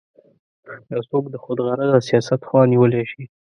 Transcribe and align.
یو 0.91 1.01
څوک 1.09 1.23
د 1.31 1.35
خودغرضه 1.43 1.99
سیاست 2.09 2.41
خوا 2.47 2.61
نیولی 2.71 3.03
شي. 3.11 3.23